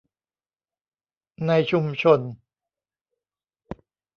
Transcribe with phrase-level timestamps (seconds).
[1.47, 2.19] ในชุมชน